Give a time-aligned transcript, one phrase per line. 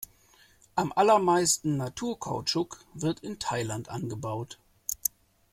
[0.75, 4.57] Am allermeisten Naturkautschuk wird in Thailand angebaut.